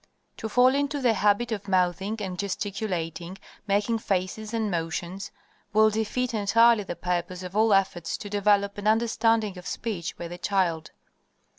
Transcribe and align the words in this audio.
To 0.37 0.49
fall 0.49 0.73
into 0.73 0.99
the 0.99 1.13
habit 1.13 1.51
of 1.51 1.67
mouthing 1.67 2.17
and 2.21 2.39
gesticulating, 2.39 3.37
making 3.67 3.99
faces 3.99 4.51
and 4.51 4.71
motions, 4.71 5.29
will 5.73 5.91
defeat 5.91 6.33
entirely 6.33 6.81
the 6.81 6.95
purpose 6.95 7.43
of 7.43 7.55
all 7.55 7.71
efforts 7.71 8.17
to 8.17 8.27
develop 8.27 8.79
an 8.79 8.87
understanding 8.87 9.59
of 9.59 9.67
speech 9.67 10.17
by 10.17 10.27
the 10.27 10.39
child. 10.39 10.89